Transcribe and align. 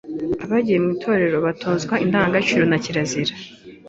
Abagiye 0.43 0.77
mu 0.83 0.89
Itorero 0.95 1.37
batozwaga 1.45 2.01
Indangagaciro 2.05 2.63
na 2.67 2.77
Kirazira 2.83 3.33